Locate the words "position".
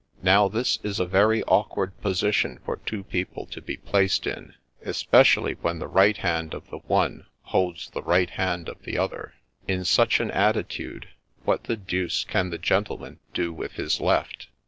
2.01-2.59